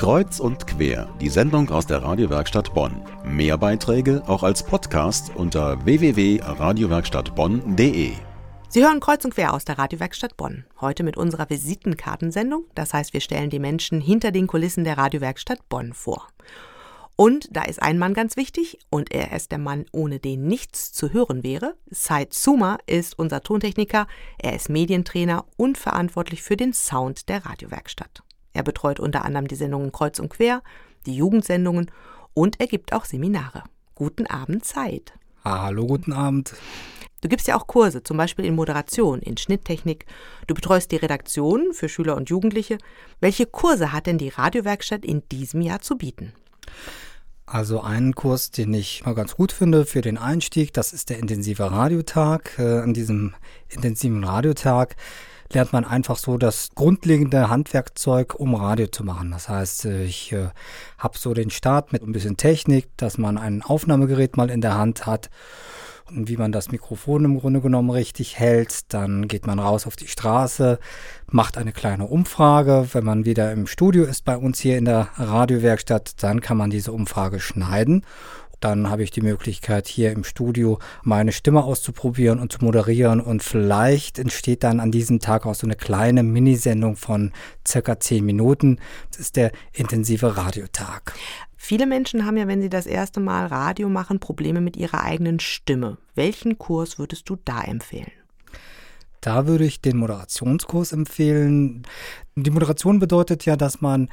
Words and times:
Kreuz 0.00 0.40
und 0.40 0.66
quer, 0.66 1.14
die 1.20 1.28
Sendung 1.28 1.68
aus 1.68 1.86
der 1.86 2.02
Radiowerkstatt 2.02 2.72
Bonn. 2.72 3.02
Mehr 3.22 3.58
Beiträge 3.58 4.22
auch 4.26 4.42
als 4.42 4.62
Podcast 4.62 5.30
unter 5.34 5.84
www.radiowerkstattbonn.de. 5.84 8.12
Sie 8.70 8.82
hören 8.82 9.00
Kreuz 9.00 9.26
und 9.26 9.34
quer 9.34 9.52
aus 9.52 9.66
der 9.66 9.76
Radiowerkstatt 9.76 10.38
Bonn. 10.38 10.64
Heute 10.80 11.02
mit 11.02 11.18
unserer 11.18 11.50
Visitenkartensendung. 11.50 12.64
Das 12.74 12.94
heißt, 12.94 13.12
wir 13.12 13.20
stellen 13.20 13.50
die 13.50 13.58
Menschen 13.58 14.00
hinter 14.00 14.30
den 14.30 14.46
Kulissen 14.46 14.84
der 14.84 14.96
Radiowerkstatt 14.96 15.68
Bonn 15.68 15.92
vor. 15.92 16.28
Und 17.14 17.54
da 17.54 17.64
ist 17.64 17.82
ein 17.82 17.98
Mann 17.98 18.14
ganz 18.14 18.38
wichtig 18.38 18.78
und 18.88 19.12
er 19.12 19.36
ist 19.36 19.52
der 19.52 19.58
Mann, 19.58 19.84
ohne 19.92 20.18
den 20.18 20.46
nichts 20.46 20.92
zu 20.92 21.12
hören 21.12 21.42
wäre. 21.42 21.74
Said 21.90 22.32
Zuma 22.32 22.78
ist 22.86 23.18
unser 23.18 23.42
Tontechniker, 23.42 24.06
er 24.38 24.56
ist 24.56 24.70
Medientrainer 24.70 25.44
und 25.58 25.76
verantwortlich 25.76 26.40
für 26.40 26.56
den 26.56 26.72
Sound 26.72 27.28
der 27.28 27.44
Radiowerkstatt. 27.44 28.22
Er 28.52 28.62
betreut 28.62 29.00
unter 29.00 29.24
anderem 29.24 29.48
die 29.48 29.54
Sendungen 29.54 29.92
Kreuz 29.92 30.18
und 30.18 30.30
Quer, 30.30 30.62
die 31.06 31.16
Jugendsendungen 31.16 31.90
und 32.34 32.60
er 32.60 32.66
gibt 32.66 32.92
auch 32.92 33.04
Seminare. 33.04 33.64
Guten 33.94 34.26
Abend, 34.26 34.64
Zeit. 34.64 35.12
Hallo, 35.44 35.86
guten 35.86 36.12
Abend. 36.12 36.54
Du 37.20 37.28
gibst 37.28 37.48
ja 37.48 37.56
auch 37.56 37.66
Kurse, 37.66 38.02
zum 38.02 38.16
Beispiel 38.16 38.46
in 38.46 38.54
Moderation, 38.54 39.20
in 39.20 39.36
Schnitttechnik. 39.36 40.06
Du 40.46 40.54
betreust 40.54 40.90
die 40.90 40.96
Redaktion 40.96 41.72
für 41.72 41.88
Schüler 41.88 42.16
und 42.16 42.30
Jugendliche. 42.30 42.78
Welche 43.20 43.44
Kurse 43.46 43.92
hat 43.92 44.06
denn 44.06 44.16
die 44.16 44.30
Radiowerkstatt 44.30 45.04
in 45.04 45.22
diesem 45.30 45.60
Jahr 45.60 45.80
zu 45.80 45.98
bieten? 45.98 46.32
Also 47.44 47.80
einen 47.80 48.14
Kurs, 48.14 48.52
den 48.52 48.72
ich 48.72 49.04
mal 49.04 49.14
ganz 49.14 49.34
gut 49.34 49.52
finde 49.52 49.84
für 49.84 50.00
den 50.00 50.18
Einstieg, 50.18 50.72
das 50.72 50.92
ist 50.92 51.10
der 51.10 51.18
intensive 51.18 51.70
Radiotag. 51.70 52.58
Äh, 52.58 52.78
an 52.78 52.94
diesem 52.94 53.34
intensiven 53.68 54.24
Radiotag 54.24 54.96
lernt 55.52 55.72
man 55.72 55.84
einfach 55.84 56.16
so 56.16 56.38
das 56.38 56.70
grundlegende 56.74 57.48
Handwerkzeug, 57.48 58.34
um 58.34 58.54
Radio 58.54 58.86
zu 58.86 59.04
machen. 59.04 59.30
Das 59.30 59.48
heißt, 59.48 59.86
ich 59.86 60.32
äh, 60.32 60.48
habe 60.98 61.18
so 61.18 61.34
den 61.34 61.50
Start 61.50 61.92
mit 61.92 62.02
ein 62.02 62.12
bisschen 62.12 62.36
Technik, 62.36 62.88
dass 62.96 63.18
man 63.18 63.38
ein 63.38 63.62
Aufnahmegerät 63.62 64.36
mal 64.36 64.50
in 64.50 64.60
der 64.60 64.76
Hand 64.76 65.06
hat 65.06 65.30
und 66.10 66.28
wie 66.28 66.36
man 66.36 66.52
das 66.52 66.70
Mikrofon 66.70 67.24
im 67.24 67.38
Grunde 67.38 67.60
genommen 67.60 67.90
richtig 67.90 68.38
hält. 68.38 68.92
Dann 68.92 69.28
geht 69.28 69.46
man 69.46 69.58
raus 69.58 69.86
auf 69.86 69.96
die 69.96 70.08
Straße, 70.08 70.78
macht 71.26 71.58
eine 71.58 71.72
kleine 71.72 72.06
Umfrage. 72.06 72.88
Wenn 72.92 73.04
man 73.04 73.24
wieder 73.24 73.52
im 73.52 73.66
Studio 73.66 74.04
ist 74.04 74.24
bei 74.24 74.36
uns 74.36 74.60
hier 74.60 74.78
in 74.78 74.84
der 74.84 75.08
Radiowerkstatt, 75.16 76.22
dann 76.22 76.40
kann 76.40 76.56
man 76.56 76.70
diese 76.70 76.92
Umfrage 76.92 77.40
schneiden 77.40 78.04
dann 78.60 78.90
habe 78.90 79.02
ich 79.02 79.10
die 79.10 79.22
Möglichkeit, 79.22 79.88
hier 79.88 80.12
im 80.12 80.24
Studio 80.24 80.78
meine 81.02 81.32
Stimme 81.32 81.64
auszuprobieren 81.64 82.38
und 82.38 82.52
zu 82.52 82.64
moderieren. 82.64 83.20
Und 83.20 83.42
vielleicht 83.42 84.18
entsteht 84.18 84.62
dann 84.62 84.80
an 84.80 84.90
diesem 84.92 85.18
Tag 85.18 85.46
auch 85.46 85.54
so 85.54 85.66
eine 85.66 85.76
kleine 85.76 86.22
Minisendung 86.22 86.96
von 86.96 87.32
circa 87.66 87.98
zehn 87.98 88.24
Minuten. 88.24 88.78
Das 89.10 89.20
ist 89.20 89.36
der 89.36 89.52
intensive 89.72 90.36
Radiotag. 90.36 91.14
Viele 91.56 91.86
Menschen 91.86 92.24
haben 92.24 92.36
ja, 92.36 92.48
wenn 92.48 92.62
sie 92.62 92.70
das 92.70 92.86
erste 92.86 93.20
Mal 93.20 93.46
Radio 93.46 93.88
machen, 93.88 94.18
Probleme 94.18 94.60
mit 94.60 94.76
ihrer 94.76 95.04
eigenen 95.04 95.40
Stimme. 95.40 95.98
Welchen 96.14 96.58
Kurs 96.58 96.98
würdest 96.98 97.28
du 97.28 97.36
da 97.44 97.60
empfehlen? 97.60 98.10
Da 99.20 99.46
würde 99.46 99.64
ich 99.64 99.82
den 99.82 99.98
Moderationskurs 99.98 100.92
empfehlen. 100.92 101.82
Die 102.36 102.50
Moderation 102.50 102.98
bedeutet 102.98 103.44
ja, 103.44 103.56
dass 103.56 103.82
man 103.82 104.08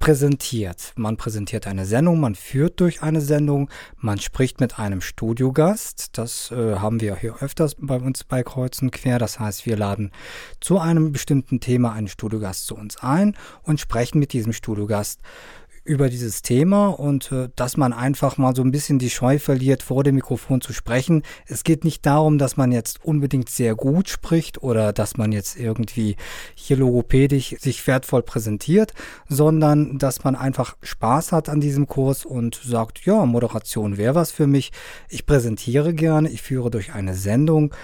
präsentiert. 0.00 0.92
Man 0.96 1.18
präsentiert 1.18 1.66
eine 1.66 1.84
Sendung, 1.84 2.18
man 2.18 2.34
führt 2.34 2.80
durch 2.80 3.02
eine 3.02 3.20
Sendung, 3.20 3.70
man 3.98 4.18
spricht 4.18 4.58
mit 4.58 4.78
einem 4.78 5.02
Studiogast. 5.02 6.18
Das 6.18 6.50
äh, 6.50 6.76
haben 6.76 7.00
wir 7.00 7.16
hier 7.16 7.36
öfters 7.40 7.76
bei 7.78 7.96
uns 7.96 8.24
bei 8.24 8.42
Kreuzen 8.42 8.90
quer. 8.90 9.18
Das 9.18 9.38
heißt, 9.38 9.66
wir 9.66 9.76
laden 9.76 10.10
zu 10.58 10.80
einem 10.80 11.12
bestimmten 11.12 11.60
Thema 11.60 11.92
einen 11.92 12.08
Studiogast 12.08 12.66
zu 12.66 12.74
uns 12.74 12.96
ein 13.02 13.36
und 13.62 13.78
sprechen 13.78 14.18
mit 14.18 14.32
diesem 14.32 14.54
Studiogast 14.54 15.20
über 15.84 16.08
dieses 16.08 16.42
Thema 16.42 16.88
und 16.88 17.32
äh, 17.32 17.48
dass 17.56 17.76
man 17.76 17.92
einfach 17.92 18.36
mal 18.36 18.54
so 18.54 18.62
ein 18.62 18.70
bisschen 18.70 18.98
die 18.98 19.10
Scheu 19.10 19.38
verliert, 19.38 19.82
vor 19.82 20.04
dem 20.04 20.16
Mikrofon 20.16 20.60
zu 20.60 20.72
sprechen. 20.72 21.22
Es 21.46 21.64
geht 21.64 21.84
nicht 21.84 22.04
darum, 22.04 22.38
dass 22.38 22.56
man 22.56 22.70
jetzt 22.70 23.04
unbedingt 23.04 23.48
sehr 23.48 23.74
gut 23.74 24.08
spricht 24.08 24.62
oder 24.62 24.92
dass 24.92 25.16
man 25.16 25.32
jetzt 25.32 25.58
irgendwie 25.58 26.16
hier 26.54 26.76
logopädisch 26.76 27.56
sich 27.58 27.86
wertvoll 27.86 28.22
präsentiert, 28.22 28.92
sondern 29.28 29.98
dass 29.98 30.22
man 30.22 30.36
einfach 30.36 30.76
Spaß 30.82 31.32
hat 31.32 31.48
an 31.48 31.60
diesem 31.60 31.86
Kurs 31.86 32.24
und 32.24 32.60
sagt, 32.62 33.04
ja, 33.06 33.24
Moderation 33.24 33.96
wäre 33.96 34.14
was 34.14 34.32
für 34.32 34.46
mich. 34.46 34.72
Ich 35.08 35.26
präsentiere 35.26 35.94
gerne, 35.94 36.28
ich 36.28 36.42
führe 36.42 36.70
durch 36.70 36.92
eine 36.92 37.14
Sendung 37.14 37.74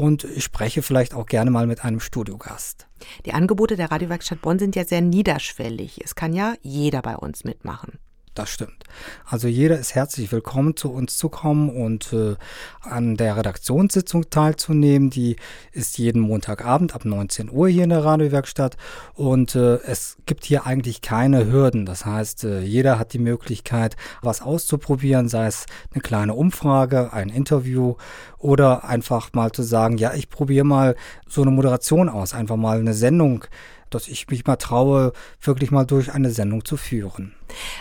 und 0.00 0.26
spreche 0.38 0.80
vielleicht 0.80 1.12
auch 1.12 1.26
gerne 1.26 1.50
mal 1.50 1.66
mit 1.66 1.84
einem 1.84 2.00
Studiogast. 2.00 2.88
Die 3.26 3.34
Angebote 3.34 3.76
der 3.76 3.90
Radiowerkstatt 3.90 4.40
Bonn 4.40 4.58
sind 4.58 4.74
ja 4.74 4.86
sehr 4.86 5.02
niederschwellig. 5.02 6.00
Es 6.02 6.14
kann 6.14 6.32
ja 6.32 6.54
jeder 6.62 7.02
bei 7.02 7.16
uns 7.16 7.44
mitmachen. 7.44 7.98
Das 8.34 8.48
stimmt. 8.48 8.84
Also 9.26 9.48
jeder 9.48 9.76
ist 9.76 9.96
herzlich 9.96 10.30
willkommen, 10.30 10.76
zu 10.76 10.92
uns 10.92 11.16
zu 11.16 11.28
kommen 11.28 11.68
und 11.68 12.12
äh, 12.12 12.36
an 12.80 13.16
der 13.16 13.36
Redaktionssitzung 13.36 14.30
teilzunehmen. 14.30 15.10
Die 15.10 15.34
ist 15.72 15.98
jeden 15.98 16.20
Montagabend 16.20 16.94
ab 16.94 17.04
19 17.04 17.50
Uhr 17.50 17.68
hier 17.68 17.82
in 17.84 17.90
der 17.90 18.04
Radiowerkstatt 18.04 18.76
und 19.14 19.56
äh, 19.56 19.78
es 19.78 20.16
gibt 20.26 20.44
hier 20.44 20.64
eigentlich 20.64 21.02
keine 21.02 21.50
Hürden. 21.50 21.86
Das 21.86 22.06
heißt, 22.06 22.44
äh, 22.44 22.60
jeder 22.60 23.00
hat 23.00 23.14
die 23.14 23.18
Möglichkeit, 23.18 23.96
was 24.22 24.42
auszuprobieren, 24.42 25.28
sei 25.28 25.46
es 25.46 25.66
eine 25.92 26.00
kleine 26.00 26.34
Umfrage, 26.34 27.12
ein 27.12 27.30
Interview 27.30 27.96
oder 28.38 28.84
einfach 28.84 29.32
mal 29.32 29.50
zu 29.50 29.64
sagen, 29.64 29.98
ja, 29.98 30.14
ich 30.14 30.30
probiere 30.30 30.64
mal 30.64 30.94
so 31.26 31.42
eine 31.42 31.50
Moderation 31.50 32.08
aus, 32.08 32.32
einfach 32.32 32.56
mal 32.56 32.78
eine 32.78 32.94
Sendung 32.94 33.44
dass 33.90 34.08
ich 34.08 34.28
mich 34.28 34.46
mal 34.46 34.56
traue, 34.56 35.12
wirklich 35.40 35.70
mal 35.70 35.84
durch 35.84 36.12
eine 36.12 36.30
Sendung 36.30 36.64
zu 36.64 36.76
führen. 36.76 37.34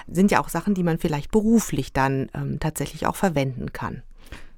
Sind 0.08 0.32
ja 0.32 0.42
auch 0.42 0.50
Sachen, 0.50 0.74
die 0.74 0.84
man 0.84 0.98
vielleicht 0.98 1.32
beruflich 1.32 1.94
dann 1.94 2.30
ähm, 2.34 2.60
tatsächlich 2.60 3.08
auch 3.08 3.16
verwenden 3.16 3.72
kann. 3.74 4.02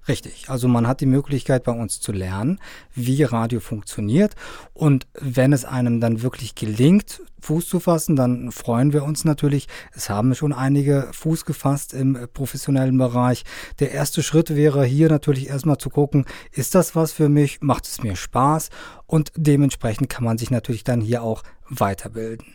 Richtig. 0.07 0.49
Also 0.49 0.67
man 0.67 0.87
hat 0.87 1.01
die 1.01 1.05
Möglichkeit 1.05 1.63
bei 1.63 1.71
uns 1.71 1.99
zu 1.99 2.11
lernen, 2.11 2.59
wie 2.95 3.23
Radio 3.23 3.59
funktioniert. 3.59 4.35
Und 4.73 5.07
wenn 5.13 5.53
es 5.53 5.63
einem 5.63 6.01
dann 6.01 6.23
wirklich 6.23 6.55
gelingt, 6.55 7.21
Fuß 7.41 7.67
zu 7.67 7.79
fassen, 7.79 8.15
dann 8.15 8.51
freuen 8.51 8.93
wir 8.93 9.03
uns 9.03 9.25
natürlich. 9.25 9.67
Es 9.93 10.09
haben 10.09 10.33
schon 10.35 10.53
einige 10.53 11.09
Fuß 11.11 11.45
gefasst 11.45 11.93
im 11.93 12.27
professionellen 12.33 12.97
Bereich. 12.97 13.43
Der 13.79 13.91
erste 13.91 14.23
Schritt 14.23 14.55
wäre 14.55 14.85
hier 14.85 15.09
natürlich 15.09 15.49
erstmal 15.49 15.77
zu 15.77 15.89
gucken, 15.89 16.25
ist 16.51 16.75
das 16.75 16.95
was 16.95 17.11
für 17.11 17.29
mich? 17.29 17.61
Macht 17.61 17.85
es 17.85 18.01
mir 18.01 18.15
Spaß? 18.15 18.69
Und 19.05 19.31
dementsprechend 19.35 20.09
kann 20.09 20.23
man 20.23 20.37
sich 20.37 20.51
natürlich 20.51 20.83
dann 20.83 21.01
hier 21.01 21.23
auch 21.23 21.43
weiterbilden. 21.67 22.45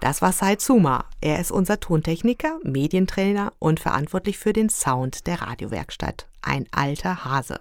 Das 0.00 0.20
war 0.20 0.32
Sai 0.32 0.56
Zuma. 0.56 1.06
Er 1.20 1.40
ist 1.40 1.50
unser 1.50 1.80
Tontechniker, 1.80 2.58
Medientrainer 2.62 3.52
und 3.58 3.80
verantwortlich 3.80 4.38
für 4.38 4.52
den 4.52 4.68
Sound 4.68 5.26
der 5.26 5.42
Radiowerkstatt. 5.42 6.28
Ein 6.42 6.66
alter 6.72 7.24
Hase. 7.24 7.60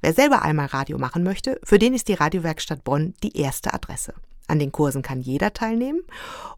Wer 0.00 0.12
selber 0.12 0.42
einmal 0.42 0.66
Radio 0.66 0.98
machen 0.98 1.24
möchte, 1.24 1.60
für 1.64 1.78
den 1.78 1.94
ist 1.94 2.08
die 2.08 2.14
Radiowerkstatt 2.14 2.84
Bonn 2.84 3.14
die 3.22 3.36
erste 3.36 3.74
Adresse. 3.74 4.14
An 4.46 4.58
den 4.58 4.72
Kursen 4.72 5.02
kann 5.02 5.20
jeder 5.20 5.52
teilnehmen 5.52 6.00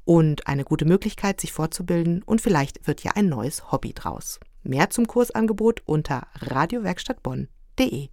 und 0.04 0.46
eine 0.46 0.64
gute 0.64 0.84
Möglichkeit, 0.84 1.40
sich 1.40 1.52
fortzubilden 1.52 2.22
und 2.22 2.40
vielleicht 2.40 2.86
wird 2.86 3.02
ja 3.02 3.12
ein 3.14 3.28
neues 3.28 3.72
Hobby 3.72 3.92
draus. 3.92 4.38
Mehr 4.62 4.90
zum 4.90 5.06
Kursangebot 5.06 5.82
unter 5.86 6.26
radiowerkstattbonn.de. 6.34 8.08